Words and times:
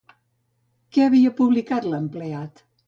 Què 0.97 1.03
havia 1.11 1.35
publicat 1.43 1.89
l'empleat? 1.95 2.69